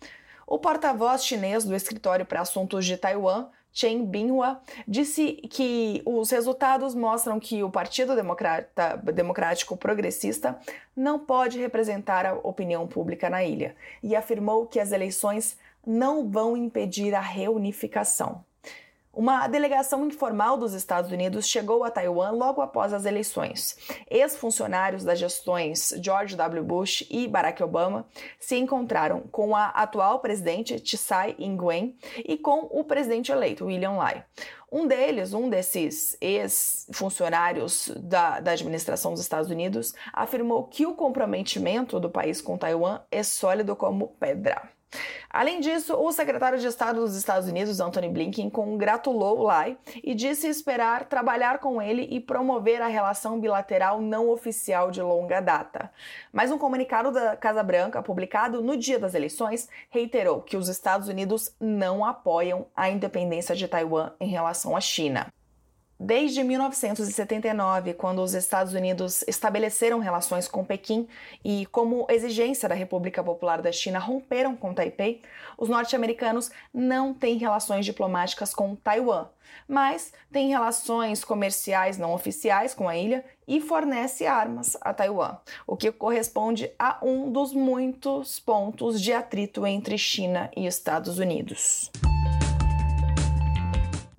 O 0.48 0.60
porta-voz 0.60 1.26
chinês 1.26 1.64
do 1.64 1.76
Escritório 1.76 2.26
para 2.26 2.42
Assuntos 2.42 2.86
de 2.86 2.98
Taiwan, 2.98 3.48
Chen 3.74 4.06
Binhua, 4.06 4.62
disse 4.88 5.34
que 5.50 6.04
os 6.06 6.30
resultados 6.30 6.94
mostram 6.94 7.40
que 7.40 7.64
o 7.64 7.70
Partido 7.72 8.16
Democrata, 8.16 8.96
Democrático 8.98 9.76
Progressista 9.76 10.58
não 10.96 11.18
pode 11.18 11.60
representar 11.60 12.28
a 12.28 12.36
opinião 12.36 12.88
pública 12.88 13.30
na 13.30 13.44
ilha 13.44 13.76
e 14.04 14.16
afirmou 14.16 14.68
que 14.68 14.80
as 14.80 14.92
eleições 14.92 15.58
não 15.86 16.30
vão 16.30 16.56
impedir 16.56 17.16
a 17.16 17.20
reunificação. 17.20 18.46
Uma 19.16 19.48
delegação 19.48 20.06
informal 20.06 20.58
dos 20.58 20.74
Estados 20.74 21.10
Unidos 21.10 21.48
chegou 21.48 21.86
a 21.86 21.90
Taiwan 21.90 22.32
logo 22.32 22.62
após 22.62 22.92
as 22.92 23.06
eleições. 23.06 23.78
Ex-funcionários 24.12 25.06
das 25.06 25.18
gestões 25.18 25.94
George 26.02 26.36
W. 26.36 26.62
Bush 26.62 27.08
e 27.10 27.26
Barack 27.26 27.64
Obama 27.64 28.06
se 28.38 28.58
encontraram 28.58 29.22
com 29.32 29.56
a 29.56 29.68
atual 29.68 30.20
presidente 30.20 30.82
Tsai 30.82 31.34
Ing-wen 31.40 31.96
e 32.26 32.38
com 32.38 32.68
o 32.70 32.84
presidente 32.84 33.32
eleito 33.32 33.68
William 33.68 33.94
Lai. 33.94 34.26
Um 34.70 34.86
deles, 34.86 35.34
um 35.34 35.50
desses 35.50 36.18
ex-funcionários 36.20 37.94
da, 37.96 38.42
da 38.42 38.52
administração 38.52 39.14
dos 39.14 39.22
Estados 39.22 39.50
Unidos, 39.50 39.94
afirmou 40.12 40.66
que 40.66 40.86
o 40.86 40.94
comprometimento 40.94 42.02
do 42.02 42.10
país 42.10 42.42
com 42.42 42.58
Taiwan 42.58 43.00
é 43.10 43.24
sólido 43.24 43.78
como 43.78 44.10
pedra. 44.20 44.75
Além 45.30 45.60
disso, 45.60 45.96
o 45.96 46.12
secretário 46.12 46.58
de 46.58 46.68
Estado 46.68 47.02
dos 47.02 47.16
Estados 47.16 47.48
Unidos, 47.48 47.80
Anthony 47.80 48.10
Blinken, 48.10 48.50
congratulou 48.50 49.44
Lai 49.44 49.78
e 50.04 50.16
disse 50.16 50.48
esperar 50.48 51.06
trabalhar 51.06 51.60
com 51.60 51.82
ele 51.82 52.08
e 52.10 52.20
promover 52.20 52.82
a 52.82 52.88
relação 52.88 53.40
bilateral 53.40 54.02
não 54.02 54.30
oficial 54.30 54.92
de 54.92 55.02
longa 55.02 55.42
data. 55.42 55.92
Mas 56.32 56.52
um 56.52 56.58
comunicado 56.58 57.12
da 57.12 57.36
Casa 57.36 57.64
Branca, 57.64 58.02
publicado 58.02 58.62
no 58.62 58.78
dia 58.78 58.98
das 58.98 59.14
eleições, 59.14 59.68
reiterou 59.90 60.42
que 60.42 60.58
os 60.58 60.70
Estados 60.70 61.08
Unidos 61.08 61.54
não 61.60 62.06
apoiam 62.06 62.68
a 62.76 62.90
independência 62.90 63.56
de 63.56 63.68
Taiwan 63.68 64.12
em 64.20 64.28
relação 64.28 64.76
à 64.76 64.82
China. 64.82 65.28
Desde 65.98 66.44
1979, 66.44 67.94
quando 67.94 68.22
os 68.22 68.34
Estados 68.34 68.74
Unidos 68.74 69.24
estabeleceram 69.30 70.00
relações 70.00 70.46
com 70.46 70.64
Pequim 70.64 71.08
e, 71.44 71.66
como 71.68 72.06
exigência 72.10 72.68
da 72.68 72.76
República 72.76 73.24
Popular 73.24 73.62
da 73.62 73.72
China, 73.72 73.98
romperam 73.98 74.58
com 74.58 74.74
Taipei, 74.74 75.22
os 75.58 75.70
norte-americanos 75.70 76.52
não 76.74 77.14
têm 77.14 77.38
relações 77.38 77.86
diplomáticas 77.86 78.54
com 78.54 78.76
Taiwan, 78.76 79.28
mas 79.70 80.12
têm 80.34 80.50
relações 80.50 81.24
comerciais 81.24 81.98
não 81.98 82.14
oficiais 82.14 82.74
com 82.74 82.90
a 82.90 82.98
ilha 82.98 83.24
e 83.48 83.62
fornece 83.62 84.26
armas 84.26 84.76
a 84.82 84.94
Taiwan, 84.94 85.38
o 85.66 85.78
que 85.78 85.94
corresponde 85.94 86.70
a 86.78 87.00
um 87.02 87.32
dos 87.32 87.54
muitos 87.54 88.38
pontos 88.38 89.02
de 89.02 89.14
atrito 89.14 89.66
entre 89.66 89.98
China 89.98 90.52
e 90.58 90.68
Estados 90.68 91.20
Unidos. 91.20 91.90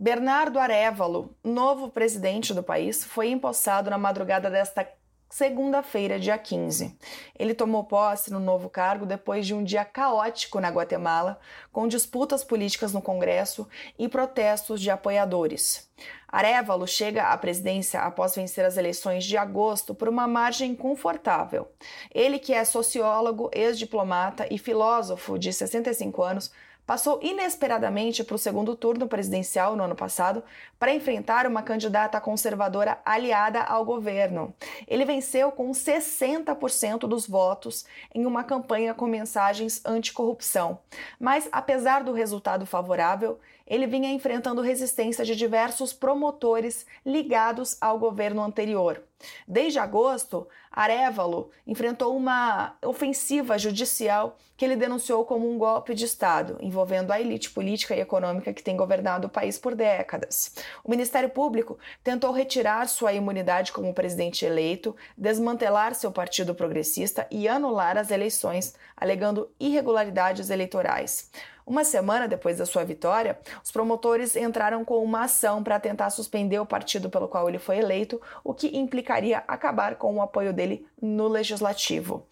Bernardo 0.07 0.61
Arevalo, 0.61 1.35
novo 1.43 1.89
presidente 1.89 2.55
do 2.55 2.63
país, 2.63 3.03
foi 3.03 3.29
empossado 3.29 3.91
na 3.91 3.99
madrugada 3.99 4.49
desta 4.49 4.89
segunda-feira, 5.29 6.17
dia 6.17 6.39
15. 6.39 6.97
Ele 7.37 7.53
tomou 7.53 7.83
posse 7.83 8.33
no 8.33 8.39
novo 8.39 8.71
cargo 8.71 9.05
depois 9.05 9.45
de 9.45 9.53
um 9.53 9.65
dia 9.65 9.85
caótico 9.85 10.61
na 10.61 10.69
Guatemala, 10.69 11.41
com 11.73 11.89
disputas 11.89 12.45
políticas 12.45 12.93
no 12.93 13.03
Congresso 13.03 13.69
e 13.99 14.09
protestos 14.09 14.81
de 14.81 14.93
apoiadores. 14.93 15.91
Arevalo 16.29 16.87
chega 16.87 17.25
à 17.33 17.37
presidência 17.37 18.01
após 18.03 18.37
vencer 18.37 18.65
as 18.65 18.77
eleições 18.77 19.25
de 19.25 19.37
agosto 19.37 19.93
por 19.93 20.09
uma 20.09 20.29
margem 20.29 20.73
confortável. 20.73 21.69
Ele, 22.15 22.39
que 22.39 22.55
é 22.55 22.65
sociólogo, 22.65 23.51
ex-diplomata 23.53 24.47
e 24.53 24.57
filósofo 24.57 25.37
de 25.37 25.53
65 25.53 26.23
anos, 26.23 26.53
passou 26.87 27.19
inesperadamente 27.21 28.23
para 28.23 28.37
o 28.37 28.39
segundo 28.39 28.77
turno 28.77 29.09
presidencial 29.09 29.75
no 29.75 29.83
ano 29.83 29.97
passado 29.97 30.43
para 30.79 30.95
enfrentar 30.95 31.47
uma 31.47 31.63
candidata 31.63 32.21
conservadora 32.21 32.99
aliada 33.05 33.61
ao 33.63 33.85
governo. 33.85 34.55
Ele 34.87 35.05
venceu 35.05 35.51
com 35.51 35.71
60% 35.73 37.01
dos 37.01 37.27
votos 37.27 37.85
em 38.15 38.25
uma 38.25 38.45
campanha 38.45 38.95
com 38.95 39.07
mensagens 39.07 39.81
anticorrupção. 39.85 40.79
Mas, 41.19 41.49
apesar 41.51 42.05
do 42.05 42.13
resultado 42.13 42.65
favorável, 42.65 43.39
ele 43.67 43.87
vinha 43.87 44.13
enfrentando 44.13 44.61
resistência 44.61 45.25
de 45.25 45.35
diversos 45.35 45.93
promotores 45.93 46.87
ligados 47.05 47.77
ao 47.81 47.99
governo 47.99 48.43
anterior. 48.43 49.03
Desde 49.49 49.79
agosto, 49.79 50.47
Arevalo 50.71 51.51
enfrentou 51.67 52.15
uma 52.15 52.77
ofensiva 52.85 53.59
judicial 53.59 54.37
que 54.57 54.65
ele 54.65 54.77
denunciou 54.77 55.25
como 55.25 55.51
um 55.51 55.59
golpe 55.59 55.95
de 55.95 56.05
Estado, 56.05 56.57
envolvendo 56.61 57.11
a 57.11 57.21
elite 57.21 57.51
política 57.51 57.95
e 57.95 58.01
econômica 58.01 58.53
que 58.53 58.63
tem 58.63 58.77
governado 58.77 59.27
o 59.27 59.31
país 59.31 59.59
por 59.59 59.75
décadas. 59.75 60.55
O 60.85 60.91
Ministério 60.91 61.29
Público 61.31 61.79
tentou 62.05 62.31
retirar 62.33 62.89
sua 62.89 63.13
imunidade 63.13 63.73
como 63.73 63.95
presidente 63.95 64.45
eleito, 64.45 64.95
desmantelar 65.17 65.95
seu 65.95 66.13
partido 66.13 66.55
progressista 66.55 67.27
e 67.31 67.49
anular 67.49 67.99
as 67.99 68.11
eleições, 68.11 68.75
alegando 68.97 69.51
irregularidades 69.59 70.51
eleitorais. 70.51 71.31
Uma 71.67 71.83
semana 71.83 72.29
depois 72.29 72.59
da 72.59 72.65
sua 72.65 72.85
vitória, 72.85 73.37
os 73.63 73.73
promotores 73.73 74.37
entraram 74.37 74.85
com 74.85 75.03
uma 75.03 75.25
ação 75.25 75.65
para 75.65 75.81
tentar 75.81 76.11
suspender 76.11 76.61
o 76.61 76.65
partido 76.65 77.11
pelo 77.11 77.27
qual 77.27 77.49
ele 77.49 77.59
foi 77.59 77.79
eleito, 77.79 78.23
o 78.45 78.55
que 78.55 78.79
implicaria 78.79 79.43
acabar 79.49 79.97
com 79.97 80.15
o 80.15 80.23
apoio 80.23 80.53
dele 80.53 80.87
no 81.03 81.27
legislativo. 81.27 82.25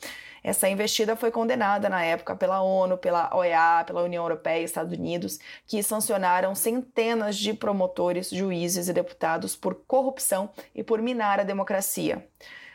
Essa 0.44 0.68
investida 0.68 1.16
foi 1.16 1.32
condenada 1.32 1.88
na 1.88 2.04
época 2.04 2.36
pela 2.36 2.62
ONU, 2.62 2.96
pela 2.96 3.34
OEA, 3.34 3.82
pela 3.84 4.04
União 4.04 4.22
Europeia 4.22 4.60
e 4.60 4.64
Estados 4.64 4.96
Unidos, 4.96 5.40
que 5.66 5.82
sancionaram 5.82 6.54
centenas 6.54 7.36
de 7.36 7.52
promotores, 7.52 8.30
juízes 8.30 8.86
e 8.86 8.92
deputados 8.92 9.56
por 9.56 9.74
corrupção 9.86 10.48
e 10.72 10.84
por 10.84 11.02
minar 11.02 11.40
a 11.40 11.44
democracia. 11.44 12.24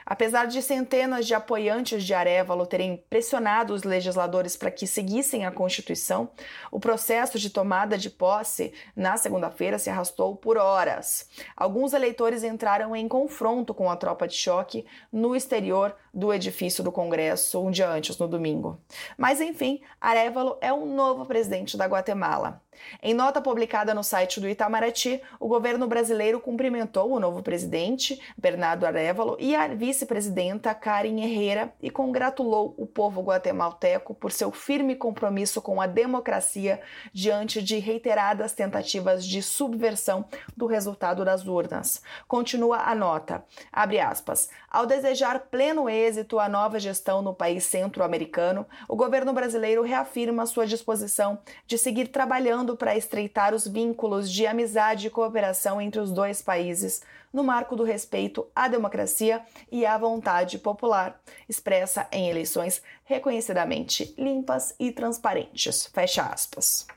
Apesar 0.10 0.48
de 0.48 0.60
centenas 0.64 1.28
de 1.28 1.36
apoiantes 1.36 2.04
de 2.04 2.16
Arevalo 2.16 2.66
terem 2.66 2.98
pressionado 3.12 3.76
os 3.76 3.84
legisladores 3.84 4.58
para 4.58 4.72
que 4.72 4.88
seguissem 4.88 5.46
a 5.46 5.52
Constituição, 5.52 6.32
o 6.72 6.80
processo 6.80 7.38
de 7.38 7.52
tomada 7.52 7.96
de 7.96 8.10
posse 8.10 8.74
na 8.96 9.18
segunda-feira 9.18 9.78
se 9.78 9.88
arrastou 9.88 10.36
por 10.36 10.58
horas. 10.58 11.30
Alguns 11.56 11.94
eleitores 11.94 12.44
entraram 12.44 12.96
em 12.96 13.08
confronto 13.08 13.72
com 13.72 13.92
a 13.92 13.96
tropa 13.96 14.28
de 14.28 14.34
choque 14.34 14.84
no 15.14 15.36
exterior 15.36 15.96
do 16.14 16.34
edifício 16.34 16.84
do 16.84 16.92
Congresso 16.92 17.60
um 17.66 17.72
dia 17.72 17.90
antes, 17.90 18.18
no 18.18 18.28
domingo. 18.28 18.80
Mas 19.18 19.42
enfim, 19.42 19.82
Arevalo 20.00 20.58
é 20.62 20.72
o 20.72 20.86
novo 20.86 21.26
presidente 21.26 21.78
da 21.78 21.86
Guatemala. 21.86 22.62
Em 23.02 23.14
nota 23.14 23.42
publicada 23.42 23.94
no 23.94 24.04
site 24.04 24.40
do 24.40 24.48
Itamaraty, 24.48 25.22
o 25.40 25.48
governo 25.48 25.88
brasileiro 25.88 26.40
cumprimentou 26.40 27.12
o 27.12 27.20
novo 27.20 27.44
presidente, 27.44 28.22
Bernardo 28.38 28.86
Arevalo, 28.86 29.36
e 29.40 29.56
a 29.56 29.68
vice-presidenta 29.68 30.74
Karen 30.74 31.20
Herrera 31.22 31.74
e 31.82 31.90
congratulou 31.90 32.74
o 32.78 32.86
povo 32.86 33.22
guatemalteco 33.22 34.14
por 34.14 34.32
seu 34.32 34.52
firme 34.52 34.96
compromisso 34.96 35.62
com 35.62 35.82
a 35.82 35.88
democracia 35.88 36.80
diante 37.14 37.62
de 37.62 37.78
reiteradas 37.80 38.54
tentativas 38.54 39.26
de 39.26 39.42
subversão 39.42 40.26
do 40.56 40.66
resultado 40.66 41.26
das 41.26 41.46
urnas. 41.46 42.02
Continua 42.28 42.78
a 42.78 42.96
nota. 42.96 43.44
Abre 43.72 44.00
aspas. 44.00 44.50
Ao 44.70 44.86
desejar 44.86 45.40
pleno 45.52 45.90
êxito 45.90 45.99
à 46.40 46.50
nova 46.50 46.80
gestão 46.80 47.22
no 47.22 47.34
país 47.34 47.64
centro-americano, 47.66 48.66
o 48.88 48.96
governo 48.96 49.34
brasileiro 49.34 49.84
reafirma 49.84 50.46
sua 50.46 50.66
disposição 50.66 51.40
de 51.68 51.78
seguir 51.78 52.08
trabalhando 52.08 52.76
para 52.76 52.96
estreitar 52.96 53.54
os 53.54 53.68
vínculos 53.68 54.32
de 54.32 54.48
amizade 54.48 55.08
e 55.08 55.10
cooperação 55.10 55.82
entre 55.82 56.00
os 56.00 56.12
dois 56.12 56.42
países, 56.42 57.02
no 57.32 57.44
marco 57.44 57.76
do 57.76 57.84
respeito 57.84 58.48
à 58.56 58.68
democracia 58.68 59.42
e 59.72 59.86
à 59.86 59.98
vontade 59.98 60.58
popular, 60.58 61.20
expressa 61.48 62.08
em 62.12 62.30
eleições 62.30 62.82
reconhecidamente 63.04 64.14
limpas 64.18 64.74
e 64.80 64.92
transparentes. 64.92 65.86
Fecha 65.94 66.24
aspas. 66.24 66.88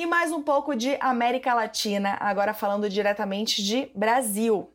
E 0.00 0.06
mais 0.06 0.32
um 0.32 0.42
pouco 0.42 0.74
de 0.74 0.96
América 0.98 1.52
Latina, 1.52 2.16
agora 2.20 2.54
falando 2.54 2.88
diretamente 2.88 3.62
de 3.62 3.90
Brasil. 3.94 4.70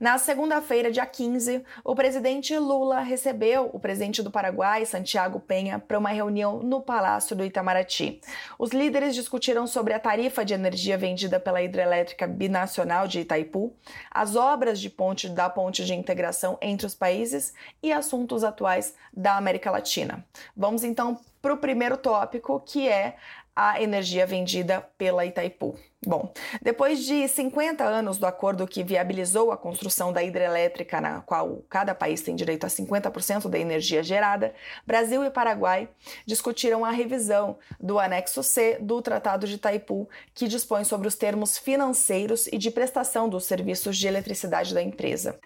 Na 0.00 0.16
segunda-feira, 0.16 0.90
dia 0.90 1.04
15, 1.04 1.62
o 1.84 1.94
presidente 1.94 2.56
Lula 2.56 3.00
recebeu 3.00 3.68
o 3.70 3.78
presidente 3.78 4.22
do 4.22 4.30
Paraguai, 4.30 4.86
Santiago 4.86 5.38
Penha, 5.38 5.78
para 5.78 5.98
uma 5.98 6.08
reunião 6.08 6.60
no 6.60 6.80
Palácio 6.80 7.36
do 7.36 7.44
Itamaraty. 7.44 8.18
Os 8.58 8.70
líderes 8.70 9.14
discutiram 9.14 9.66
sobre 9.66 9.92
a 9.92 10.00
tarifa 10.00 10.42
de 10.42 10.54
energia 10.54 10.96
vendida 10.96 11.38
pela 11.38 11.60
hidrelétrica 11.60 12.26
binacional 12.26 13.06
de 13.06 13.20
Itaipu, 13.20 13.74
as 14.10 14.36
obras 14.36 14.80
de 14.80 14.88
ponte 14.88 15.28
da 15.28 15.50
ponte 15.50 15.84
de 15.84 15.92
integração 15.92 16.56
entre 16.62 16.86
os 16.86 16.94
países 16.94 17.52
e 17.82 17.92
assuntos 17.92 18.42
atuais 18.42 18.94
da 19.12 19.36
América 19.36 19.70
Latina. 19.70 20.24
Vamos 20.56 20.82
então 20.82 21.20
para 21.42 21.52
o 21.52 21.58
primeiro 21.58 21.98
tópico, 21.98 22.58
que 22.60 22.88
é 22.88 23.16
a 23.54 23.82
energia 23.82 24.24
vendida 24.24 24.80
pela 24.96 25.26
Itaipu. 25.26 25.76
Bom, 26.06 26.32
depois 26.62 27.04
de 27.04 27.28
50 27.28 27.84
anos 27.84 28.16
do 28.16 28.24
acordo 28.24 28.66
que 28.66 28.82
viabilizou 28.82 29.52
a 29.52 29.56
construção 29.56 30.14
da 30.14 30.22
hidrelétrica, 30.22 30.98
na 30.98 31.20
qual 31.20 31.62
cada 31.68 31.94
país 31.94 32.22
tem 32.22 32.34
direito 32.34 32.64
a 32.64 32.70
50% 32.70 33.50
da 33.50 33.58
energia 33.58 34.02
gerada, 34.02 34.54
Brasil 34.86 35.22
e 35.22 35.30
Paraguai 35.30 35.90
discutiram 36.24 36.86
a 36.86 36.90
revisão 36.90 37.58
do 37.78 37.98
anexo 37.98 38.42
C 38.42 38.78
do 38.80 39.02
Tratado 39.02 39.46
de 39.46 39.56
Itaipu, 39.56 40.08
que 40.32 40.48
dispõe 40.48 40.84
sobre 40.84 41.06
os 41.06 41.16
termos 41.16 41.58
financeiros 41.58 42.46
e 42.46 42.56
de 42.56 42.70
prestação 42.70 43.28
dos 43.28 43.44
serviços 43.44 43.98
de 43.98 44.08
eletricidade 44.08 44.72
da 44.72 44.82
empresa. 44.82 45.38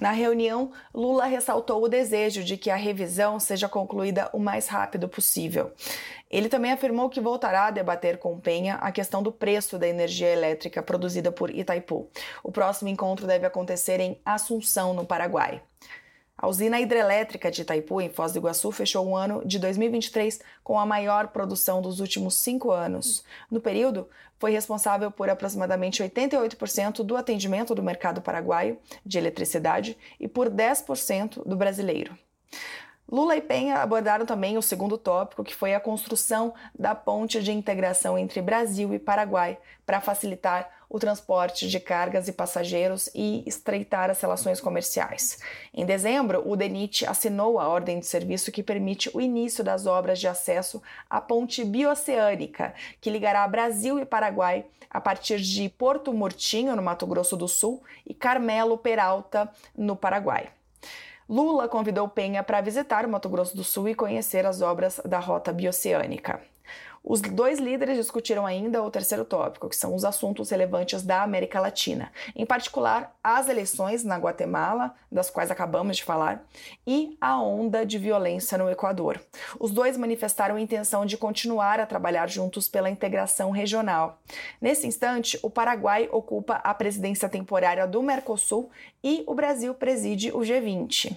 Na 0.00 0.10
reunião, 0.10 0.72
Lula 0.94 1.26
ressaltou 1.26 1.82
o 1.82 1.88
desejo 1.88 2.42
de 2.42 2.56
que 2.56 2.70
a 2.70 2.76
revisão 2.76 3.38
seja 3.38 3.68
concluída 3.68 4.30
o 4.32 4.38
mais 4.38 4.66
rápido 4.68 5.08
possível. 5.08 5.72
Ele 6.30 6.48
também 6.48 6.72
afirmou 6.72 7.10
que 7.10 7.20
voltará 7.20 7.66
a 7.66 7.70
debater 7.70 8.18
com 8.18 8.40
Penha 8.40 8.76
a 8.76 8.90
questão 8.90 9.22
do 9.22 9.30
preço 9.30 9.78
da 9.78 9.86
energia 9.86 10.28
elétrica 10.28 10.82
produzida 10.82 11.30
por 11.30 11.50
Itaipu. 11.50 12.08
O 12.42 12.50
próximo 12.50 12.88
encontro 12.88 13.26
deve 13.26 13.46
acontecer 13.46 14.00
em 14.00 14.18
Assunção, 14.24 14.94
no 14.94 15.04
Paraguai. 15.04 15.62
A 16.36 16.48
usina 16.48 16.80
hidrelétrica 16.80 17.50
de 17.50 17.62
Itaipu, 17.62 18.00
em 18.00 18.08
Foz 18.08 18.32
do 18.32 18.38
Iguaçu, 18.38 18.72
fechou 18.72 19.06
o 19.06 19.16
ano 19.16 19.42
de 19.44 19.58
2023 19.58 20.40
com 20.64 20.78
a 20.78 20.86
maior 20.86 21.28
produção 21.28 21.80
dos 21.80 22.00
últimos 22.00 22.34
cinco 22.34 22.70
anos. 22.72 23.24
No 23.50 23.60
período, 23.60 24.08
foi 24.38 24.50
responsável 24.50 25.10
por 25.10 25.30
aproximadamente 25.30 26.02
88% 26.02 27.04
do 27.04 27.16
atendimento 27.16 27.74
do 27.74 27.82
mercado 27.82 28.20
paraguaio 28.20 28.76
de 29.06 29.18
eletricidade 29.18 29.96
e 30.18 30.26
por 30.26 30.50
10% 30.50 31.46
do 31.46 31.54
brasileiro. 31.54 32.18
Lula 33.12 33.36
e 33.36 33.42
Penha 33.42 33.76
abordaram 33.76 34.24
também 34.24 34.56
o 34.56 34.62
segundo 34.62 34.96
tópico, 34.96 35.44
que 35.44 35.54
foi 35.54 35.74
a 35.74 35.80
construção 35.80 36.54
da 36.76 36.94
ponte 36.94 37.42
de 37.42 37.52
integração 37.52 38.16
entre 38.16 38.40
Brasil 38.40 38.94
e 38.94 38.98
Paraguai 38.98 39.58
para 39.84 40.00
facilitar 40.00 40.68
o 40.92 40.98
transporte 40.98 41.66
de 41.68 41.80
cargas 41.80 42.28
e 42.28 42.32
passageiros 42.32 43.08
e 43.14 43.42
estreitar 43.46 44.10
as 44.10 44.20
relações 44.20 44.60
comerciais. 44.60 45.38
Em 45.72 45.86
dezembro, 45.86 46.42
o 46.46 46.54
DENIT 46.54 47.06
assinou 47.06 47.58
a 47.58 47.66
ordem 47.66 47.98
de 47.98 48.04
serviço 48.04 48.52
que 48.52 48.62
permite 48.62 49.10
o 49.14 49.20
início 49.20 49.64
das 49.64 49.86
obras 49.86 50.20
de 50.20 50.28
acesso 50.28 50.82
à 51.08 51.18
ponte 51.18 51.64
bioceânica, 51.64 52.74
que 53.00 53.08
ligará 53.08 53.48
Brasil 53.48 53.98
e 53.98 54.04
Paraguai 54.04 54.66
a 54.90 55.00
partir 55.00 55.40
de 55.40 55.66
Porto 55.70 56.12
Murtinho, 56.12 56.76
no 56.76 56.82
Mato 56.82 57.06
Grosso 57.06 57.38
do 57.38 57.48
Sul, 57.48 57.82
e 58.06 58.12
Carmelo 58.12 58.76
Peralta, 58.76 59.50
no 59.74 59.96
Paraguai. 59.96 60.50
Lula 61.26 61.68
convidou 61.68 62.06
Penha 62.06 62.42
para 62.42 62.60
visitar 62.60 63.06
o 63.06 63.08
Mato 63.08 63.30
Grosso 63.30 63.56
do 63.56 63.64
Sul 63.64 63.88
e 63.88 63.94
conhecer 63.94 64.44
as 64.44 64.60
obras 64.60 65.00
da 65.06 65.18
Rota 65.18 65.54
Bioceânica. 65.54 66.38
Os 67.04 67.20
dois 67.20 67.58
líderes 67.58 67.96
discutiram 67.96 68.46
ainda 68.46 68.80
o 68.80 68.90
terceiro 68.90 69.24
tópico, 69.24 69.68
que 69.68 69.74
são 69.74 69.94
os 69.94 70.04
assuntos 70.04 70.50
relevantes 70.50 71.02
da 71.02 71.22
América 71.22 71.60
Latina, 71.60 72.12
em 72.34 72.46
particular 72.46 73.16
as 73.24 73.48
eleições 73.48 74.04
na 74.04 74.16
Guatemala, 74.16 74.94
das 75.10 75.28
quais 75.28 75.50
acabamos 75.50 75.96
de 75.96 76.04
falar, 76.04 76.44
e 76.86 77.16
a 77.20 77.40
onda 77.42 77.84
de 77.84 77.98
violência 77.98 78.56
no 78.56 78.70
Equador. 78.70 79.20
Os 79.58 79.72
dois 79.72 79.96
manifestaram 79.96 80.54
a 80.54 80.60
intenção 80.60 81.04
de 81.04 81.16
continuar 81.16 81.80
a 81.80 81.86
trabalhar 81.86 82.28
juntos 82.28 82.68
pela 82.68 82.90
integração 82.90 83.50
regional. 83.50 84.20
Nesse 84.60 84.86
instante, 84.86 85.38
o 85.42 85.50
Paraguai 85.50 86.08
ocupa 86.12 86.60
a 86.62 86.72
presidência 86.72 87.28
temporária 87.28 87.86
do 87.86 88.00
Mercosul 88.00 88.70
e 89.02 89.24
o 89.26 89.34
Brasil 89.34 89.74
preside 89.74 90.30
o 90.30 90.38
G20. 90.38 91.16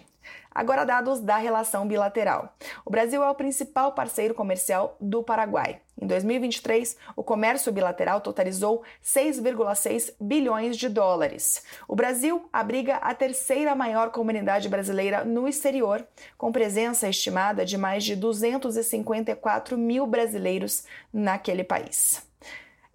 Agora, 0.56 0.86
dados 0.86 1.20
da 1.20 1.36
relação 1.36 1.86
bilateral. 1.86 2.56
O 2.86 2.90
Brasil 2.90 3.22
é 3.22 3.30
o 3.30 3.36
principal 3.36 3.92
parceiro 3.92 4.34
comercial 4.34 4.96
do 5.02 5.22
Paraguai. 5.22 5.82
Em 6.02 6.08
2023, 6.08 6.96
o 7.14 7.22
comércio 7.24 7.74
bilateral 7.74 8.22
totalizou 8.22 8.82
6,6 9.04 10.14
bilhões 10.18 10.78
de 10.78 10.88
dólares. 10.88 11.62
O 11.90 11.96
Brasil 11.96 12.48
abriga 12.54 12.96
a 12.98 13.14
terceira 13.14 13.76
maior 13.76 14.12
comunidade 14.12 14.70
brasileira 14.70 15.26
no 15.26 15.46
exterior, 15.46 16.08
com 16.38 16.54
presença 16.54 17.10
estimada 17.10 17.65
de 17.65 17.78
mais 17.78 18.06
de 18.06 18.15
254 18.15 19.78
mil 19.78 20.08
brasileiros 20.08 20.86
naquele 21.12 21.65
país. 21.65 22.26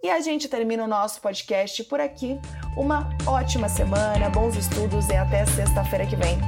E 0.03 0.09
a 0.09 0.19
gente 0.21 0.49
termina 0.49 0.85
o 0.85 0.89
nosso 0.89 1.21
podcast 1.21 1.85
por 1.85 2.01
aqui. 2.01 2.41
Uma 2.75 3.11
ótima 3.27 3.69
semana, 3.69 4.31
bons 4.31 4.57
estudos 4.57 5.11
e 5.11 5.15
até 5.15 5.45
sexta-feira 5.45 6.07
que 6.07 6.17
vem. 6.17 6.39